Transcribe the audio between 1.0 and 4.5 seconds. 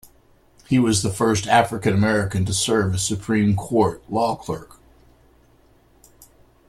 the first African American to serve as a Supreme Court law